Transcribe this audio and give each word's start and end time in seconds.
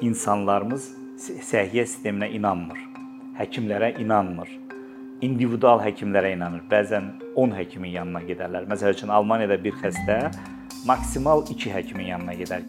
insanlarımız 0.00 0.84
səhiyyə 1.18 1.84
sisteminə 1.86 2.28
inanmır. 2.36 2.78
Həkimlərə 3.38 3.96
inanmır. 4.02 4.50
İndividual 5.26 5.82
həkimlərə 5.82 6.34
inanır. 6.36 6.62
Bəzən 6.70 7.10
10 7.34 7.54
həkimin 7.58 7.90
yanına 7.96 8.22
gedərlər. 8.28 8.68
Məsəl 8.70 8.94
üçün 8.94 9.10
Almaniyada 9.10 9.58
bir 9.64 9.74
xəstə 9.80 10.20
maksimal 10.86 11.42
2 11.50 11.74
həkimin 11.74 12.12
yanına 12.12 12.36
gedər. 12.38 12.68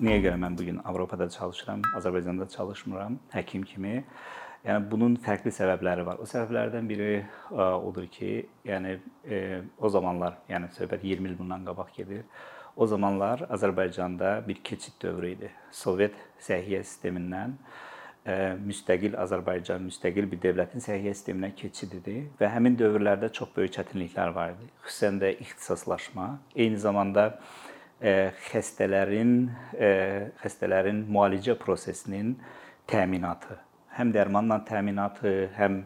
Niyə 0.00 0.20
görə 0.24 0.38
mən 0.40 0.54
bu 0.56 0.64
gün 0.64 0.78
Avropada 0.84 1.28
çalışıram, 1.28 1.82
Azərbaycanda 1.98 2.48
çalışmıram 2.48 3.18
həkim 3.34 3.66
kimi? 3.66 4.04
Yəni 4.60 4.90
bunun 4.92 5.14
fərqli 5.24 5.52
səbəbləri 5.56 6.04
var. 6.04 6.18
O 6.20 6.26
səbəblərdən 6.28 6.88
biri 6.88 7.12
ə, 7.16 7.66
odur 7.80 8.04
ki, 8.12 8.32
yəni 8.68 8.96
e, 9.24 9.38
o 9.80 9.88
zamanlar, 9.92 10.36
yəni 10.50 10.68
söhbət 10.76 11.06
20 11.08 11.30
il 11.30 11.36
bundan 11.38 11.64
qabaq 11.64 11.94
gedir. 11.96 12.26
O 12.76 12.86
zamanlar 12.86 13.46
Azərbaycanda 13.48 14.34
bir 14.46 14.60
keçid 14.64 14.98
dövrü 15.00 15.32
idi. 15.36 15.48
Sovet 15.72 16.18
səhiyyə 16.44 16.82
sistemindən 16.84 17.54
ə, 17.56 18.36
müstəqil 18.60 19.16
Azərbaycan, 19.24 19.88
müstəqil 19.88 20.28
bir 20.28 20.42
dövlətin 20.44 20.84
səhiyyə 20.84 21.16
sisteminə 21.16 21.54
keçid 21.56 21.96
idi 22.02 22.18
və 22.40 22.52
həmin 22.52 22.76
dövrlərdə 22.80 23.32
çox 23.40 23.54
böyük 23.56 23.78
çətinliklər 23.78 24.36
var 24.36 24.52
idi. 24.58 24.68
Xüsusən 24.84 25.22
də 25.24 25.32
ixtisaslaşma, 25.40 26.34
eyni 26.52 26.80
zamanda 26.80 27.30
xəstələrin 28.00 29.34
xəstələrin 30.40 31.02
müalicə 31.12 31.52
prosesinin 31.60 32.38
təminatı, 32.88 33.58
həm 34.00 34.12
dərmanla 34.16 34.62
təminatı, 34.68 35.50
həm 35.56 35.82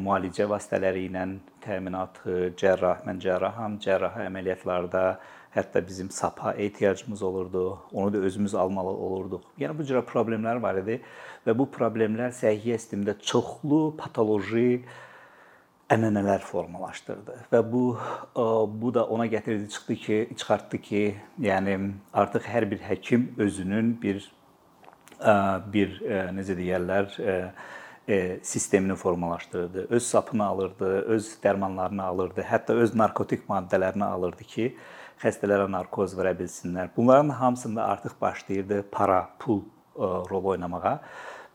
müalicə 0.00 0.46
vasitələri 0.48 1.06
ilə 1.10 1.26
təminatı, 1.64 2.54
cərrah, 2.56 3.02
mən 3.04 3.20
cərraham, 3.20 3.76
cərrahi 3.84 4.24
əməliyyatlarda 4.30 5.02
hətta 5.52 5.82
bizim 5.84 6.10
sapa 6.10 6.52
ehtiyacımız 6.52 7.22
olurdu. 7.22 7.78
Onu 7.92 8.12
da 8.12 8.18
özümüz 8.18 8.54
almalı 8.54 8.88
olurduq. 8.88 9.44
Yəni 9.60 9.76
bu 9.78 9.84
cür 9.84 10.00
problemlər 10.08 10.62
var 10.62 10.80
idi 10.80 11.00
və 11.46 11.56
bu 11.56 11.68
problemlər 11.72 12.32
səhiyyə 12.36 12.78
sistemində 12.80 13.16
çoxlu 13.20 13.92
patoloji 13.98 14.82
ənənələr 15.92 16.44
formalaşdırdı 16.44 17.36
və 17.52 17.60
bu 17.72 17.82
bu 18.80 18.94
da 18.94 19.06
ona 19.08 19.26
gətirdi 19.26 19.68
çıxdı 19.72 19.94
ki, 20.04 20.18
çıxartdı 20.36 20.78
ki, 20.78 21.04
yəni 21.40 21.78
artıq 22.12 22.44
hər 22.44 22.68
bir 22.70 22.84
həkim 22.84 23.30
özünün 23.40 23.96
bir 24.02 24.20
bir 25.72 25.98
necə 26.36 26.56
deyirlər, 26.58 27.16
sistemini 28.42 28.94
formalaşdırdı. 28.96 29.86
Öz 29.90 30.06
sapını 30.06 30.44
alırdı, 30.44 30.90
öz 31.16 31.32
dərmanlarını 31.42 32.02
alırdı, 32.02 32.44
hətta 32.46 32.72
öz 32.72 32.94
narkotik 32.96 33.48
maddələrini 33.50 34.04
alırdı 34.04 34.46
ki, 34.48 34.68
xəstələrə 35.22 35.66
narkoz 35.70 36.14
verə 36.16 36.32
bilsinlər. 36.38 36.88
Bunların 36.96 37.28
hamısında 37.28 37.84
artıq 37.84 38.14
başlayırdı 38.20 38.84
para, 38.92 39.28
pul 39.38 39.62
rol 39.98 40.44
oynamağa. 40.54 40.98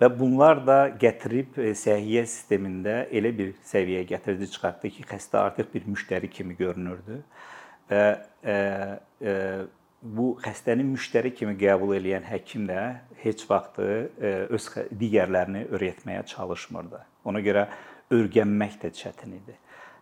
Və 0.02 0.09
bunlar 0.19 0.59
da 0.66 0.78
gətirib 1.00 1.58
e, 1.61 1.72
səhiyyə 1.78 2.25
sistemində 2.28 3.03
elə 3.14 3.30
bir 3.38 3.53
səviyyəyə 3.69 4.08
gətirdi, 4.09 4.50
çıxartdı 4.52 4.89
ki, 4.95 5.06
xəstə 5.08 5.39
artıq 5.39 5.69
bir 5.73 5.86
müştəri 5.94 6.30
kimi 6.34 6.58
görünürdü 6.59 7.22
və 7.91 8.02
e, 8.44 8.56
e, 9.22 9.36
bu 10.03 10.33
xəstəni 10.43 10.85
müştəri 10.91 11.33
kimi 11.35 11.55
qəbul 11.59 11.95
edən 11.97 12.27
həkim 12.27 12.67
də 12.67 12.79
heç 13.23 13.45
vaxt 13.49 13.79
öz 13.79 14.69
digərlərini 14.99 15.67
öyrətməyə 15.71 16.25
çalışmırdı. 16.27 16.99
Ona 17.31 17.39
görə 17.43 17.67
öyrənmək 18.11 18.81
də 18.83 18.91
çətin 18.99 19.37
idi 19.39 19.55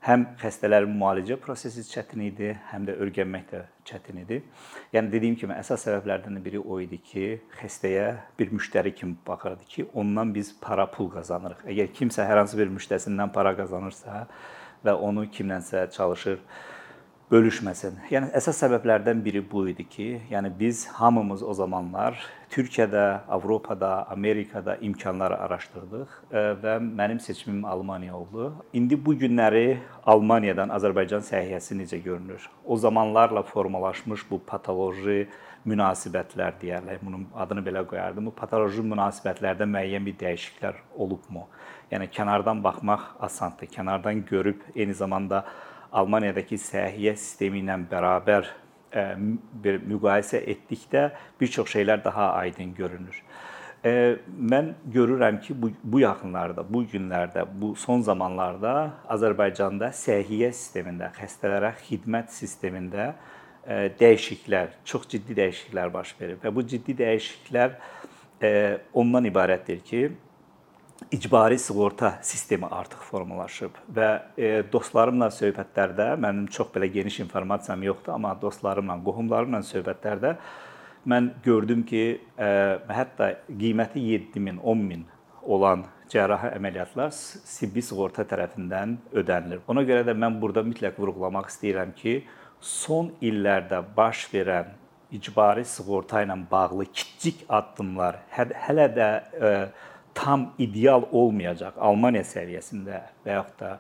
həm 0.05 0.23
xəstələrin 0.41 0.93
müalicə 0.97 1.37
prosesi 1.41 1.83
çətin 1.85 2.23
idi, 2.25 2.49
həm 2.71 2.87
də 2.87 2.95
öyrənmək 3.05 3.43
də 3.51 3.61
çətin 3.85 4.21
idi. 4.23 4.39
Yəni 4.95 5.11
dediyim 5.13 5.37
kimi 5.37 5.53
əsas 5.53 5.85
səbəblərdən 5.85 6.39
biri 6.41 6.61
o 6.61 6.79
idi 6.81 6.97
ki, 7.05 7.25
xəstəyə 7.59 8.07
bir 8.39 8.53
müştəri 8.55 8.95
kimi 8.97 9.15
baxırdı 9.27 9.67
ki, 9.69 9.87
ondan 9.93 10.33
biz 10.33 10.55
para 10.61 10.87
pul 10.89 11.11
qazanırıq. 11.13 11.65
Əgər 11.69 11.93
kimsə 11.99 12.25
hər 12.25 12.41
hansı 12.41 12.57
bir 12.57 12.73
müştərisindən 12.73 13.33
para 13.35 13.53
qazanırsa 13.57 14.25
və 14.85 14.97
onu 15.09 15.27
kimlənsə 15.29 15.85
çalışır 15.93 16.41
bölüşməsin. 17.31 17.95
Yəni 18.11 18.33
əsas 18.35 18.57
səbəblərdən 18.59 19.21
biri 19.23 19.39
bu 19.51 19.63
idi 19.71 19.85
ki, 19.87 20.07
yəni 20.33 20.51
biz 20.59 20.83
hamımız 20.97 21.43
o 21.47 21.53
zamanlar 21.55 22.17
Türkiyədə, 22.51 23.21
Avropada, 23.31 24.05
Amerikada 24.11 24.75
imkanları 24.83 25.37
araşdırdıq 25.45 26.17
e, 26.31 26.41
və 26.63 26.73
mənim 26.83 27.21
seçimim 27.23 27.63
Almaniya 27.65 28.17
oldu. 28.17 28.49
İndi 28.73 28.99
bu 29.05 29.15
günləri 29.15 29.79
Almaniyadan 30.03 30.75
Azərbaycan 30.75 31.23
səhiyyəsi 31.23 31.79
necə 31.79 32.01
görünür? 32.03 32.49
O 32.65 32.77
zamanlarla 32.77 33.45
formalaşmış 33.47 34.27
bu 34.31 34.41
patoloji 34.51 35.29
münasibətlər 35.63 36.59
deyərlər, 36.59 36.99
bunun 36.99 37.27
adını 37.37 37.63
belə 37.63 37.85
qoyardım. 37.87 38.27
Bu 38.27 38.35
patoloji 38.35 38.83
münasibətlərdə 38.83 39.69
müəyyən 39.71 40.03
bir 40.09 40.19
dəyişikliklər 40.19 40.83
olubmu? 40.97 41.47
Yəni 41.91 42.11
kənardan 42.11 42.63
baxmaq 42.63 43.13
asandır. 43.23 43.71
Kənardan 43.71 44.25
görüb 44.27 44.67
eyni 44.75 44.93
zamanda 44.93 45.45
Almaniyadakı 45.91 46.55
səhiyyə 46.55 47.15
sistemi 47.19 47.59
ilə 47.59 47.75
bərabər 47.91 48.47
e, 48.95 49.05
bir 49.63 49.81
müqayisə 49.83 50.39
etdikdə 50.53 51.09
bir 51.39 51.51
çox 51.51 51.73
şeylər 51.75 52.03
daha 52.03 52.31
aydın 52.43 52.73
görünür. 52.77 53.17
E, 53.83 53.91
mən 54.37 54.73
görürəm 54.93 55.41
ki, 55.41 55.55
bu 55.61 55.71
bu 55.83 55.99
yaxınlarda, 56.03 56.63
bu 56.73 56.83
günlərdə, 56.93 57.45
bu 57.61 57.73
son 57.75 58.01
zamanlarda 58.07 58.73
Azərbaycanda 59.09 59.91
səhiyyə 59.97 60.53
sistemində, 60.55 61.11
xəstələrə 61.17 61.73
xidmət 61.83 62.31
sistemində 62.35 63.11
e, 63.11 63.89
dəyişikliklər, 63.99 64.77
çox 64.85 65.09
ciddi 65.11 65.35
dəyişikliklər 65.41 65.93
baş 65.93 66.15
verir 66.21 66.39
və 66.43 66.55
bu 66.55 66.67
ciddi 66.67 66.97
dəyişikliklər 67.03 67.79
ondan 68.97 69.27
ibarətdir 69.29 69.83
ki, 69.85 69.99
icbari 71.11 71.59
sığorta 71.59 72.13
sistemi 72.21 72.65
artıq 72.65 73.03
formalaşıb 73.09 73.77
və 73.95 74.09
e, 74.37 74.49
dostlarımla 74.71 75.31
söhbətlərdə 75.35 76.13
mənim 76.21 76.47
çox 76.51 76.69
belə 76.75 76.89
geniş 76.91 77.19
informasiyam 77.25 77.83
yoxdur, 77.83 78.13
amma 78.15 78.35
dostlarımla, 78.41 78.99
qohumlarımla 79.05 79.63
söhbətlərdə 79.67 80.35
mən 81.07 81.31
gördüm 81.43 81.83
ki, 81.87 82.03
e, 82.37 82.51
hətta 82.99 83.33
qiyməti 83.49 84.03
7000, 84.11 84.61
10000 84.63 85.05
olan 85.41 85.87
cərrahi 86.11 86.51
əməliyyatlar 86.57 87.15
tibbi 87.47 87.81
sığorta 87.81 88.25
tərəfindən 88.27 88.97
ödənilir. 89.17 89.63
Ona 89.71 89.83
görə 89.87 90.05
də 90.05 90.15
mən 90.17 90.37
burada 90.41 90.63
mütləq 90.67 90.99
vurğulamaq 90.99 91.49
istəyirəm 91.49 91.95
ki, 91.97 92.21
son 92.61 93.09
illərdə 93.25 93.81
baş 93.95 94.27
verən 94.33 94.75
icbari 95.11 95.63
sığorta 95.67 96.21
ilə 96.23 96.37
bağlı 96.51 96.85
kiçik 96.93 97.45
addımlar 97.49 98.21
hə, 98.35 98.45
hələ 98.67 98.87
də 98.95 99.07
e, 99.33 99.53
tam 100.13 100.51
ideal 100.59 101.05
olmayacaq 101.11 101.77
Almaniya 101.79 102.23
səviyyəsində 102.27 103.01
və 103.25 103.37
yaxud 103.37 103.59
da 103.61 103.71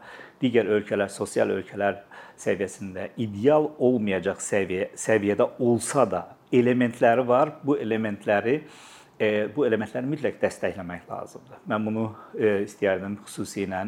digər 0.41 0.69
ölkələr, 0.77 1.11
sosial 1.11 1.51
ölkələr 1.53 1.99
səviyyəsində 2.41 3.09
ideal 3.21 3.69
olmayacaq 3.79 4.41
səviyyə 4.41 4.91
səviyyədə 4.97 5.47
olsa 5.59 6.05
da 6.09 6.23
elementləri 6.53 7.27
var. 7.27 7.55
Bu 7.63 7.77
elementləri 7.79 8.61
e, 9.19 9.27
bu 9.55 9.65
elementləri 9.67 10.09
mütləq 10.11 10.39
dəstəkləmək 10.41 11.09
lazımdır. 11.09 11.61
Mən 11.69 11.89
bunu 11.89 12.07
e, 12.35 12.53
istəyərdim 12.65 13.19
xüsusi 13.25 13.65
ilə 13.67 13.85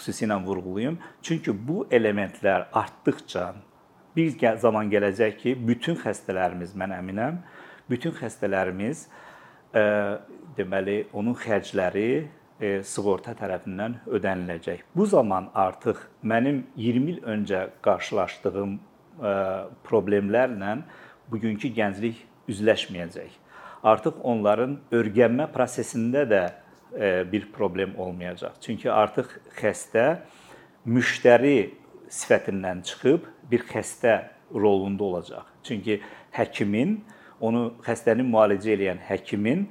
xüsusi 0.00 0.24
ilə 0.24 0.38
vurğulayım. 0.44 0.98
Çünki 1.22 1.52
bu 1.68 1.86
elementlər 1.90 2.70
artdıkca 2.72 3.52
bir 4.16 4.56
zaman 4.58 4.90
gələcək 4.90 5.36
ki, 5.38 5.56
bütün 5.68 5.98
xəstələrimiz 6.00 6.72
mən 6.78 6.94
əminəm, 6.96 7.42
bütün 7.90 8.14
xəstələrimiz 8.16 9.06
deməli 9.72 11.04
onun 11.12 11.34
xərcləri 11.38 12.10
sığorta 12.84 13.32
tərəfindən 13.38 14.00
ödəniləcək. 14.10 14.82
Bu 14.96 15.06
zaman 15.08 15.48
artıq 15.56 16.02
mənim 16.22 16.64
20 16.76 17.12
il 17.12 17.20
öncə 17.24 17.66
qarşılaşdığım 17.84 18.78
problemlərlə 19.86 20.74
bugünkü 21.30 21.70
gənclik 21.76 22.20
üzləşməyəcək. 22.50 23.30
Artıq 23.86 24.18
onların 24.26 24.76
öyrənmə 24.92 25.46
prosesində 25.54 26.26
də 26.28 26.42
bir 27.30 27.46
problem 27.52 27.94
olmayacaq. 27.96 28.58
Çünki 28.60 28.90
artıq 28.92 29.30
xəstə 29.56 30.20
müştəri 30.84 31.70
sifətindən 32.10 32.82
çıxıb 32.84 33.28
bir 33.50 33.64
xəstə 33.70 34.18
rolunda 34.52 35.04
olacaq. 35.04 35.46
Çünki 35.64 36.00
həkimin 36.34 36.98
onu 37.40 37.70
xəstəni 37.84 38.24
müalicə 38.26 38.74
edən 38.76 39.00
həkimin 39.08 39.66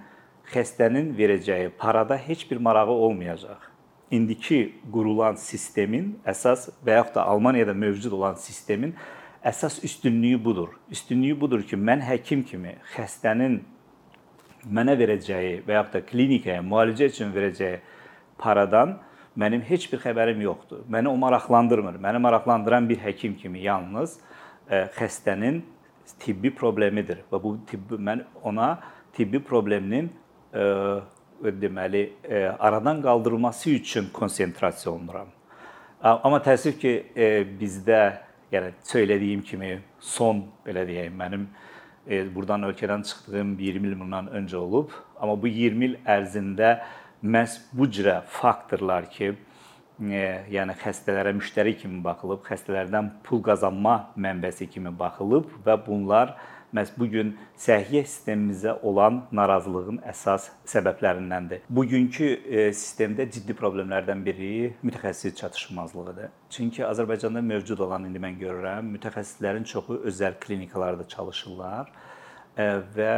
xəstənin 0.54 1.14
verəcəyi 1.18 1.70
parada 1.78 2.18
heç 2.18 2.52
bir 2.52 2.58
marağı 2.58 2.92
olmayacaq. 2.92 3.70
İndiki 4.12 4.74
qurulan 4.94 5.36
sistemin 5.38 6.16
əsas 6.26 6.70
və 6.86 6.98
yaxud 6.98 7.16
da 7.16 7.26
Almaniyada 7.30 7.74
mövcud 7.74 8.12
olan 8.18 8.34
sistemin 8.34 8.96
əsas 9.46 9.84
üstünlüyü 9.84 10.46
budur. 10.46 10.70
Üstünlüyü 10.92 11.42
budur 11.42 11.62
ki, 11.64 11.78
mən 11.78 12.02
həkim 12.02 12.42
kimi 12.44 12.74
xəstənin 12.96 13.60
mənə 14.66 14.98
verəcəyi 14.98 15.62
və 15.68 15.78
yaxud 15.78 15.94
da 15.94 16.06
klinikaya 16.06 16.64
müalicə 16.66 17.12
üçün 17.14 17.30
verəcəyi 17.36 17.80
paradan 18.42 18.98
mənim 19.38 19.62
heç 19.62 19.86
bir 19.92 20.02
xəbərim 20.02 20.42
yoxdur. 20.42 20.82
Məni 20.90 21.08
o 21.08 21.16
maraqlandırmır. 21.18 22.02
Məni 22.02 22.20
maraqlandıran 22.26 22.90
bir 22.90 22.98
həkim 23.06 23.38
kimi 23.38 23.62
yalnız 23.68 24.18
xəstənin 24.70 25.62
tibbi 26.20 26.52
problemidir 26.56 27.24
və 27.32 27.40
bu 27.44 27.58
tibbi 27.70 28.00
mən 28.00 28.24
ona 28.44 28.78
tibbi 29.14 29.40
probleminin 29.44 30.10
deməli 31.40 32.04
aradan 32.60 33.02
qaldırılması 33.02 33.70
üçün 33.70 34.10
konsentrasiya 34.14 34.94
olunuram. 34.94 35.28
Amma 36.02 36.40
təəssüf 36.44 36.80
ki, 36.80 36.94
bizdə 37.60 38.00
yəni 38.52 38.72
söylədiyim 38.88 39.42
kimi 39.46 39.80
son 40.00 40.46
belə 40.66 40.86
deyək, 40.88 41.12
mənim 41.16 41.48
burdan 42.34 42.64
ölkədən 42.70 43.04
çıxdığım 43.06 43.54
20 43.60 43.88
il 43.88 44.00
bundan 44.00 44.28
öncə 44.34 44.58
olub, 44.58 44.90
amma 45.20 45.36
bu 45.42 45.48
20 45.48 45.86
il 45.86 45.98
ərzində 46.08 46.80
məhz 47.24 47.60
bu 47.76 47.86
cürə 47.92 48.22
faktorlar 48.26 49.10
ki, 49.12 49.36
yəni 50.00 50.76
xəstələrə 50.80 51.34
müştəri 51.38 51.76
kimi 51.80 52.00
baxılıb, 52.04 52.46
xəstələrdən 52.48 53.12
pul 53.26 53.44
qazanma 53.44 54.14
mənbəsi 54.16 54.70
kimi 54.72 54.94
baxılıb 55.00 55.52
və 55.66 55.76
bunlar 55.86 56.38
məhz 56.76 56.92
bu 56.98 57.08
gün 57.10 57.32
səhiyyə 57.58 58.04
sistemimizə 58.06 58.76
olan 58.86 59.24
narazılığın 59.36 60.02
əsas 60.12 60.52
səbəblərindəndir. 60.70 61.64
Bugünkü 61.70 62.30
sistemdə 62.78 63.26
ciddi 63.34 63.56
problemlərdən 63.58 64.22
biri 64.26 64.52
mütəxəssis 64.86 65.36
çatışmazlığıdır. 65.40 66.30
Çünki 66.50 66.86
Azərbaycanda 66.86 67.42
mövcud 67.42 67.82
olan 67.88 68.06
indi 68.06 68.22
mən 68.22 68.38
görürəm, 68.40 68.94
mütəxəssislərin 68.96 69.66
çoxu 69.68 70.00
özəl 70.12 70.38
klinikalarda 70.46 71.08
çalışırlar 71.08 71.92
və 72.60 73.14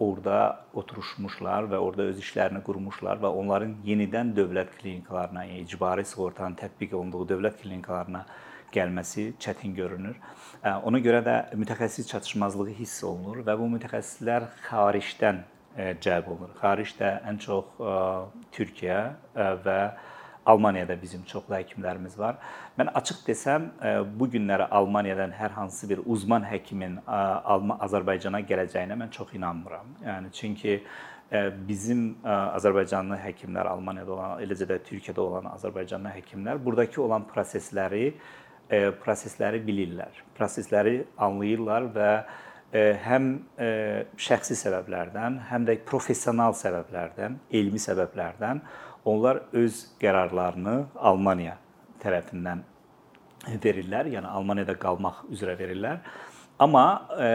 orada 0.00 0.38
oturuşmuşlar 0.72 1.68
və 1.68 1.80
orada 1.84 2.06
öz 2.08 2.20
işlərini 2.22 2.62
qurmuşlar 2.64 3.20
və 3.20 3.28
onların 3.40 3.74
yenidən 3.84 4.30
dövlət 4.36 4.72
klinikalarına, 4.78 5.44
yəni 5.50 5.66
icbari 5.66 6.04
sığortanın 6.08 6.56
tətbiq 6.56 6.94
olunduğu 6.96 7.26
dövlət 7.34 7.60
klinikalarına 7.62 8.24
gəlməsi 8.72 9.34
çətin 9.40 9.74
görünür. 9.76 10.16
Ona 10.64 11.00
görə 11.04 11.20
də 11.24 11.36
mütəxəssis 11.60 12.08
çatışmazlığı 12.08 12.74
hiss 12.80 13.04
olunur 13.04 13.44
və 13.44 13.56
bu 13.60 13.68
mütəxəssislər 13.76 14.48
xaricdən 14.68 15.44
cəlb 16.04 16.32
olunur. 16.32 16.54
Xaricdə 16.62 17.18
ən 17.28 17.38
çox 17.42 17.76
Türkiyə 18.56 19.00
və 19.64 19.80
Almaniyada 20.48 20.96
bizim 21.02 21.22
çoxlu 21.28 21.54
həkimlərimiz 21.58 22.16
var. 22.18 22.38
Mən 22.78 22.88
açıq 22.96 23.20
desəm, 23.26 23.68
bu 24.16 24.30
günləri 24.32 24.64
Almaniyadan 24.72 25.34
hər 25.36 25.52
hansı 25.58 25.88
bir 25.90 26.00
uzman 26.06 26.46
həkimin 26.48 26.98
Azərbaycana 27.06 28.40
gələcəyinə 28.48 28.96
mən 28.96 29.12
çox 29.12 29.36
inanmıram. 29.36 29.92
Yəni 30.06 30.32
çünki 30.32 30.80
bizim 31.68 32.16
Azərbaycanlı 32.24 33.20
həkimlər 33.20 33.68
Almaniyada 33.68 34.12
olan, 34.16 34.36
eləcə 34.40 34.70
də 34.70 34.80
Türkiyədə 34.88 35.20
olan 35.20 35.52
Azərbaycanlı 35.52 36.16
həkimlər 36.16 36.64
burdakı 36.64 37.02
olan 37.04 37.28
prosesləri 37.28 38.14
prosesləri 39.04 39.62
bilirlər. 39.64 40.12
Prosesləri 40.36 41.02
anlayırlar 41.16 41.86
və 41.94 42.10
həm 43.04 43.28
şəxsi 44.20 44.56
səbəblərdən, 44.60 45.38
həm 45.48 45.64
də 45.64 45.78
professional 45.88 46.52
səbəblərdən, 46.56 47.38
elmi 47.56 47.80
səbəblərdən 47.80 48.60
onlar 49.08 49.42
öz 49.56 49.78
qərarlarını 50.00 50.76
Almaniya 51.10 51.56
tərəfindən 52.02 52.62
verirlər, 53.62 54.10
yəni 54.12 54.28
Almaniyada 54.28 54.76
qalmaq 54.80 55.24
üzrə 55.32 55.54
verirlər. 55.58 56.02
Amma 56.60 56.84
e, 57.14 57.28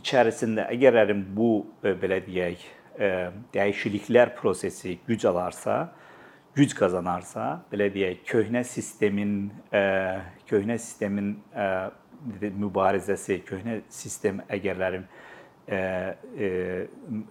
içərisində 0.00 0.66
əgər 0.74 1.14
bu 1.36 1.50
e, 1.82 1.94
belə 1.98 2.18
deyək, 2.26 2.64
e, 2.98 3.10
dəyişikliklər 3.54 4.34
prosesi 4.38 4.98
güc 5.06 5.24
alarsa, 5.30 5.78
güc 6.58 6.74
qazanarsa, 6.78 7.60
belə 7.70 7.88
deyək, 7.94 8.24
köhnə 8.28 8.64
sistemin 8.66 9.36
e, 9.72 9.84
köhnə 10.50 10.78
sistemin 10.78 11.36
e, 11.54 11.68
mübarizəsi, 12.58 13.40
köhnə 13.46 13.80
sistem 13.92 14.42
əgərlərim 14.52 15.06
e, 15.06 15.33
e, 15.68 16.86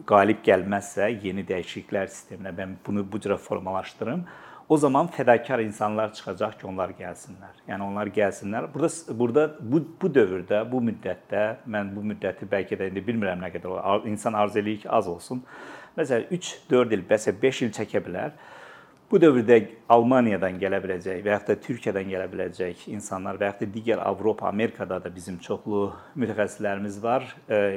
qalib 0.09 0.41
gəlməzsə 0.45 1.09
yeni 1.23 1.45
dəyişikliklər 1.47 2.09
sisteminə 2.09 2.53
mən 2.57 2.79
bunu 2.85 3.05
bu 3.11 3.21
cürə 3.21 3.37
formalaşdırım. 3.37 4.25
O 4.69 4.77
zaman 4.77 5.09
fədakar 5.11 5.59
insanlar 5.61 6.13
çıxacaq 6.13 6.55
ki, 6.59 6.67
onlar 6.67 6.93
gəlsinlər. 6.97 7.57
Yəni 7.67 7.83
onlar 7.83 8.07
gəlsinlər. 8.15 8.69
Burada 8.73 9.17
burada 9.19 9.43
bu 9.59 9.81
bu 10.01 10.09
dövrdə, 10.15 10.63
bu 10.71 10.79
müddətdə 10.87 11.43
mən 11.67 11.91
bu 11.95 12.03
müddəti 12.13 12.47
bəlkə 12.49 12.79
də 12.79 12.87
indi 12.89 13.03
bilmirəm 13.03 13.43
nə 13.43 13.51
qədər 13.53 13.75
olar. 13.75 14.07
İnsan 14.07 14.33
arzu 14.33 14.61
eləyir 14.63 14.85
ki, 14.85 14.89
az 14.89 15.07
olsun. 15.11 15.43
Məsələn 15.97 16.31
3-4 16.31 16.95
il, 16.95 17.03
bəsə 17.09 17.35
5 17.41 17.61
il 17.67 17.73
çəkə 17.75 18.01
bilər. 18.07 18.31
Bu 19.11 19.19
dövrdə 19.21 19.59
Almaniyadan 19.93 20.55
gələ 20.61 20.79
biləcək 20.81 21.19
və 21.21 21.33
yaxud 21.35 21.49
da 21.51 21.55
Türkiyədən 21.61 22.07
gələ 22.09 22.25
biləcək 22.31 22.85
insanlar 22.89 23.37
və 23.37 23.49
yaxud 23.49 23.67
da 23.67 23.75
digər 23.75 23.99
Avropa, 24.01 24.47
Amerikada 24.49 24.97
da 25.03 25.11
bizim 25.13 25.37
çoxlu 25.43 25.91
mütəxəssislərimiz 26.17 26.97
var. 27.03 27.27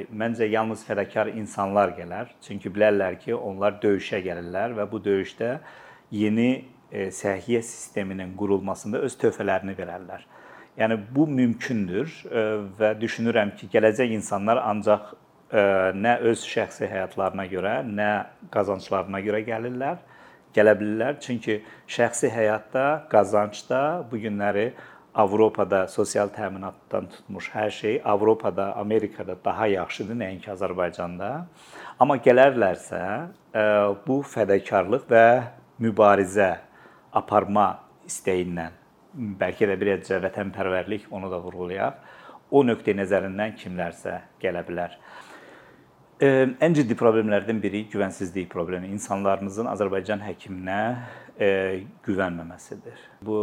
Məncə 0.08 0.48
yalnız 0.48 0.86
fədakar 0.86 1.32
insanlar 1.34 1.92
gələr. 1.98 2.30
Çünki 2.46 2.72
bilərlər 2.72 3.18
ki, 3.20 3.34
onlar 3.34 3.76
döyüşə 3.82 4.22
gəlirlər 4.24 4.78
və 4.78 4.88
bu 4.88 5.02
döyüşdə 5.02 5.58
yeni 6.14 6.64
səhiyyə 6.94 7.60
sisteminin 7.66 8.32
qurulmasında 8.38 9.02
öz 9.04 9.20
töhfələrini 9.20 9.76
verərlər. 9.76 10.24
Yəni 10.78 11.00
bu 11.12 11.26
mümkündür 11.26 12.16
və 12.80 12.94
düşünürəm 13.02 13.56
ki, 13.58 13.68
gələcək 13.76 14.14
insanlar 14.14 14.62
ancaq 14.62 15.12
nə 15.52 16.18
öz 16.32 16.50
şəxsi 16.54 16.88
həyatlarına 16.88 17.50
görə, 17.50 17.80
nə 17.84 18.12
qazanclarına 18.54 19.26
görə 19.26 19.44
gəlirlər 19.52 20.04
gələ 20.56 20.74
bilirlər. 20.80 21.18
Çünki 21.20 21.60
şəxsi 21.86 22.32
həyatda, 22.32 23.06
qazancda 23.12 23.80
bu 24.10 24.20
günləri 24.24 24.70
Avropada 25.16 25.86
sosial 25.88 26.28
təminatdan 26.28 27.06
tutmuş 27.08 27.46
hər 27.54 27.70
şey 27.72 27.94
Avropada, 28.04 28.74
Amerikada 28.76 29.36
daha 29.44 29.66
yaxşıdır, 29.66 30.18
nəinki 30.20 30.50
Azərbaycanda. 30.52 31.30
Amma 31.98 32.18
gələrlərsə, 32.20 33.00
e, 33.56 33.62
bu 34.04 34.18
fədakarlıq 34.20 35.06
və 35.08 35.24
mübarizə 35.80 36.50
aparma 37.16 37.64
istəyindən, 38.04 38.76
bəlkə 39.40 39.70
də 39.70 39.78
bir 39.80 39.92
vətənpərvərlik 40.26 41.08
onu 41.10 41.32
da 41.32 41.40
vurğulayaq. 41.40 42.12
O 42.52 42.60
nöqteyi 42.62 43.00
nəzərindən 43.00 43.56
kimlərsə 43.56 44.20
gələ 44.42 44.66
bilər. 44.68 45.00
Ən 46.16 46.72
ciddi 46.72 46.94
problemlərdən 46.96 47.58
biri 47.60 47.82
güvənsizlik 47.92 48.46
problemi. 48.48 48.88
İnsanlarımızın 48.96 49.66
Azərbaycan 49.68 50.22
həkiminə 50.24 50.78
güvənməməsidir. 52.06 53.02
Bu 53.20 53.40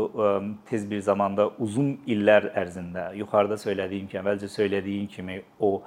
tez 0.65 0.87
bir 0.89 1.03
zamanda 1.05 1.51
uzun 1.61 1.99
illər 2.09 2.47
ərzində 2.57 3.11
yuxarıda 3.19 3.59
söylədiyim 3.61 4.07
kimi, 4.09 4.21
əvvəlcə 4.23 4.49
söylədiyim 4.49 5.11
kimi 5.13 5.35
o 5.59 5.83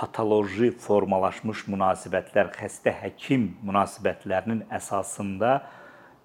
patoloji 0.00 0.70
formalaşmış 0.80 1.66
münasibətlər, 1.68 2.48
xəstə 2.56 2.94
həkim 3.02 3.50
münasibətlərinin 3.60 4.62
əsasında 4.72 5.58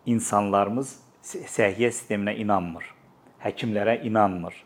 insanlarımız 0.07 0.95
səhiyyə 1.27 1.91
sisteminə 1.91 2.37
inanmır. 2.39 2.87
Həkimlərə 3.43 3.99
inanmır 4.07 4.63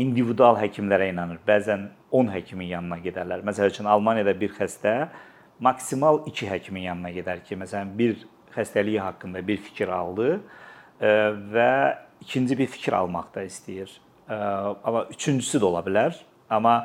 individual 0.00 0.58
həkimlərə 0.60 1.10
inanır. 1.12 1.40
Bəzən 1.46 1.88
10 2.16 2.32
həkimin 2.32 2.70
yanına 2.70 2.98
gedərlər. 3.04 3.44
Məsəl 3.46 3.72
üçün 3.72 3.88
Almaniyada 3.90 4.34
bir 4.40 4.54
xəstə 4.56 4.96
maksimal 5.60 6.22
2 6.28 6.50
həkimin 6.50 6.88
yanına 6.90 7.12
gedər 7.16 7.42
ki, 7.44 7.58
məsələn 7.60 7.92
bir 7.98 8.18
xəstəliyi 8.56 9.00
haqqında 9.04 9.42
bir 9.46 9.60
fikir 9.68 9.92
aldı 9.92 10.28
e, 11.00 11.08
və 11.54 11.72
ikinci 12.24 12.58
bir 12.58 12.70
fikir 12.72 12.96
almaq 12.96 13.34
da 13.34 13.44
istəyir. 13.44 13.90
E, 14.28 14.34
amma 14.34 15.06
üçüncüsü 15.12 15.60
də 15.60 15.68
ola 15.68 15.84
bilər. 15.86 16.16
Amma 16.50 16.76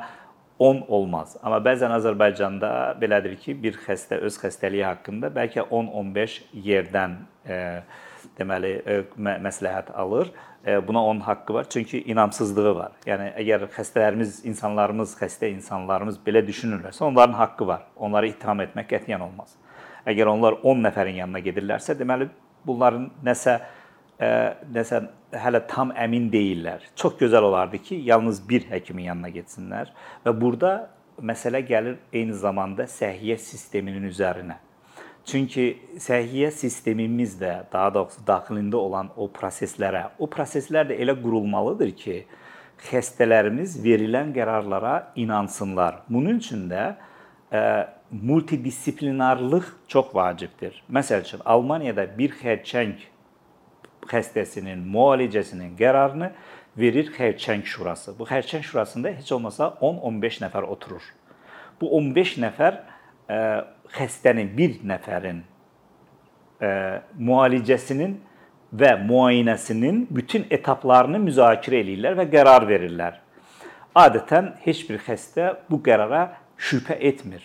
10 0.62 0.84
olmaz. 0.88 1.36
Amma 1.42 1.58
bəzən 1.64 1.92
Azərbaycanda 1.96 2.70
belədir 3.00 3.36
ki, 3.40 3.56
bir 3.62 3.78
xəstə 3.82 4.20
öz 4.22 4.36
xəstəliyi 4.38 4.84
haqqında 4.86 5.32
bəlkə 5.34 5.64
10-15 5.68 6.38
yerdən 6.68 7.16
e, 7.46 7.58
deməli 8.38 8.76
məsləhət 9.18 9.92
alır 9.94 10.32
E, 10.66 10.88
buna 10.88 11.04
onun 11.04 11.20
haqqı 11.20 11.54
var. 11.54 11.66
Çünki 11.68 12.02
inamsızlığı 12.02 12.74
var. 12.74 12.92
Yəni 13.06 13.32
əgər 13.42 13.66
xəstələrimiz, 13.74 14.42
insanlarımız, 14.46 15.16
xəstə 15.18 15.50
insanlarımız 15.50 16.20
belə 16.26 16.44
düşünürlərsə, 16.46 17.02
onların 17.04 17.34
haqqı 17.34 17.66
var. 17.66 17.82
Onları 17.96 18.30
ittiham 18.30 18.62
etmək 18.62 18.86
qətiyyən 18.92 19.24
olmaz. 19.26 19.56
Əgər 20.06 20.30
onlar 20.30 20.60
10 20.62 20.84
nəfərin 20.86 21.18
yanına 21.18 21.42
gedirlərsə, 21.42 21.98
deməli 21.98 22.28
bunların 22.66 23.10
nəsə 23.26 23.56
ə, 23.58 23.64
e, 24.22 24.30
nəsə 24.78 25.02
hələ 25.42 25.64
tam 25.66 25.90
əmin 25.98 26.30
deyillər. 26.30 26.86
Çox 26.94 27.18
gözəl 27.18 27.50
olardı 27.50 27.82
ki, 27.82 27.98
yalnız 28.06 28.42
bir 28.48 28.68
həkimin 28.70 29.10
yanına 29.10 29.34
getsinlər 29.34 29.90
və 30.26 30.40
burada 30.40 30.76
məsələ 31.18 31.66
gəlir 31.66 31.98
eyni 32.12 32.38
zamanda 32.38 32.86
səhiyyə 32.86 33.38
sisteminin 33.38 34.06
üzərinə. 34.10 34.62
Çünki 35.24 35.66
səhiyyə 36.02 36.50
sistemimiz 36.50 37.36
də 37.38 37.62
daha 37.72 37.92
doğrusu 37.94 38.24
daxilində 38.26 38.76
olan 38.76 39.10
o 39.16 39.28
proseslərə, 39.30 40.08
o 40.18 40.26
proseslər 40.26 40.88
də 40.90 40.96
elə 40.98 41.14
qurulmalıdır 41.22 41.92
ki, 41.98 42.16
xəstələrimiz 42.88 43.76
verilən 43.84 44.32
qərarlara 44.34 45.12
inansınlar. 45.16 46.02
Bunun 46.10 46.40
üçün 46.42 46.66
də 46.70 46.88
ə, 46.90 46.96
e, 47.54 47.62
multidissiplinarlıq 48.12 49.68
çox 49.88 50.10
vacibdir. 50.14 50.82
Məsəl 50.90 51.22
üçün 51.22 51.44
Almaniyada 51.44 52.06
bir 52.18 52.34
xərçəng 52.40 52.96
xəstəsinin 54.10 54.82
müalicəsinin 54.90 55.76
qərarını 55.78 56.32
verir 56.78 57.12
xərçəng 57.14 57.62
şurası. 57.62 58.16
Bu 58.18 58.26
xərçəng 58.26 58.64
şurasında 58.66 59.14
heç 59.20 59.30
olmasa 59.32 59.76
10-15 59.80 60.42
nəfər 60.48 60.66
oturur. 60.74 61.04
Bu 61.80 61.94
15 61.98 62.36
nəfər 62.42 62.80
ə, 63.30 63.38
xəstənin 63.96 64.52
bir 64.56 64.78
nəfərin 64.86 65.42
ə, 66.62 66.70
müalicəsinin 67.18 68.16
və 68.72 68.94
müayinəsinin 69.04 70.06
bütün 70.10 70.46
etaplarını 70.50 71.20
müzakirə 71.20 71.82
eləyirlər 71.82 72.18
və 72.22 72.28
qərar 72.32 72.66
verirlər. 72.68 73.18
Adətən 73.98 74.54
heç 74.64 74.86
bir 74.88 75.02
xəstə 75.04 75.50
bu 75.68 75.82
qərara 75.84 76.28
şübhə 76.56 76.96
etmir. 77.10 77.42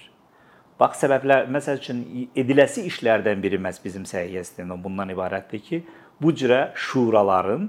Bax 0.80 1.02
səbəblər 1.02 1.50
məsəl 1.52 1.82
üçün 1.82 2.04
ediləsi 2.38 2.86
işlərdən 2.88 3.42
biri 3.44 3.58
məhz 3.60 3.82
bizim 3.84 4.06
səhiyyə 4.08 4.44
sistemində 4.46 4.78
bundan 4.84 5.10
ibarətdir 5.12 5.64
ki, 5.66 5.82
bu 6.22 6.32
cürə 6.38 6.70
şuraların 6.78 7.68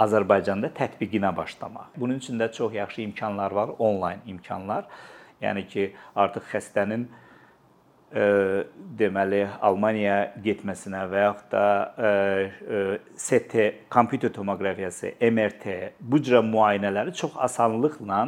Azərbaycanda 0.00 0.70
tətbiqinə 0.76 1.32
başlamaq. 1.36 1.90
Bunun 1.96 2.20
üçün 2.20 2.38
də 2.40 2.50
çox 2.52 2.74
yaxşı 2.74 3.02
imkanlar 3.02 3.50
var, 3.50 3.74
onlayn 3.78 4.22
imkanlar. 4.26 4.86
Yəni 5.42 5.66
ki, 5.68 5.90
artıq 6.16 6.46
xəstənin 6.52 7.04
e, 7.04 7.25
deməli 8.14 9.40
Almaniyaya 9.66 10.38
getməsinə 10.44 11.02
və 11.10 11.24
yaxud 11.24 11.48
da 11.52 11.64
CT, 13.18 13.64
kompüter 13.90 14.30
tomoqrafiyası, 14.32 15.16
MRT 15.20 15.66
bu 16.00 16.22
cür 16.22 16.38
müayinələri 16.46 17.12
çox 17.18 17.34
asanlıqla 17.48 18.20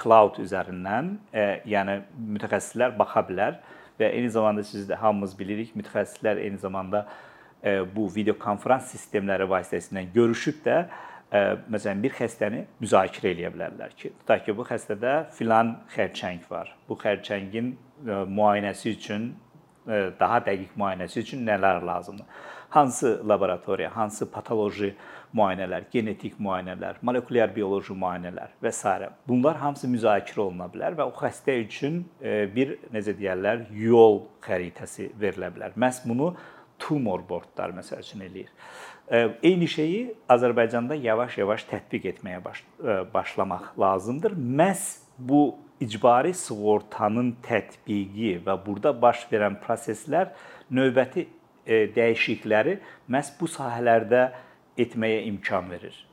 cloud 0.00 0.40
üzərindən, 0.40 1.12
yəni 1.68 1.98
mütəxəssislər 2.38 2.96
baxa 2.98 3.20
bilər 3.28 3.60
və 4.00 4.08
eyni 4.08 4.30
zamanda 4.32 4.64
siz 4.64 4.88
də 4.88 4.96
hamımız 4.96 5.36
bilirik, 5.38 5.76
mütəxəssislər 5.76 6.40
eyni 6.40 6.58
zamanda 6.58 7.04
bu 7.94 8.08
video 8.10 8.34
konfrans 8.40 8.88
sistemləri 8.90 9.44
vasitəsilə 9.46 10.08
görüşüb 10.14 10.64
də 10.64 10.86
məsələn 11.32 12.02
bir 12.04 12.12
xəstəni 12.12 12.66
müzakirə 12.82 13.32
eləyə 13.32 13.50
bilərlər 13.54 13.94
ki, 13.96 14.12
tutaq 14.20 14.44
ki, 14.44 14.56
bu 14.56 14.66
xəstədə 14.68 15.14
filan 15.32 15.78
xərçəng 15.94 16.42
var. 16.50 16.74
Bu 16.88 16.98
xərçəngin 17.00 17.72
müayinəsi 18.04 18.92
üçün 18.98 19.30
daha 20.20 20.42
dəqiq 20.44 20.76
müayinəsi 20.76 21.22
üçün 21.24 21.46
nələr 21.48 21.80
lazımdır? 21.88 22.26
Hansı 22.72 23.14
laboratoriya, 23.28 23.90
hansı 23.96 24.30
patoloji 24.32 24.94
müayinələr, 25.36 25.88
genetik 25.92 26.38
müayinələr, 26.40 27.00
molekulyar 27.04 27.50
bioloji 27.56 27.96
müayinələr 27.96 28.54
və 28.62 28.72
s. 28.72 29.08
Bunlar 29.28 29.56
hamısı 29.60 29.88
müzakirə 29.88 30.40
oluna 30.46 30.68
bilər 30.72 30.96
və 30.96 31.08
o 31.08 31.12
xəstə 31.16 31.56
üçün 31.64 32.02
bir 32.54 32.78
necə 32.92 33.16
deyirlər, 33.16 33.66
yol 33.76 34.22
xəritəsi 34.44 35.10
verilə 35.20 35.52
bilər. 35.52 35.76
Məhz 35.76 36.04
bunu 36.08 36.34
tumor 36.80 37.24
boardlar 37.28 37.72
məsəl 37.76 38.00
üçün 38.04 38.24
eləyir. 38.28 38.48
Eyni 39.12 39.68
şeyi 39.68 40.14
Azərbaycanda 40.28 40.96
yavaş-yavaş 40.96 41.66
tətbiq 41.68 42.06
etməyə 42.14 42.38
baş, 42.44 42.62
başlamaq 43.12 43.66
lazımdır. 43.80 44.32
Məhz 44.32 44.86
bu 45.18 45.42
icbari 45.84 46.32
sığortanın 46.32 47.34
tətbiqi 47.44 48.38
və 48.46 48.56
burada 48.66 48.94
baş 49.02 49.26
verən 49.32 49.58
proseslər 49.60 50.32
növbəti 50.72 51.26
e, 51.66 51.84
dəyişiklikləri 51.92 52.78
məhz 53.12 53.34
bu 53.40 53.50
sahələrdə 53.52 54.30
etməyə 54.80 55.26
imkan 55.28 55.68
verir. 55.70 56.06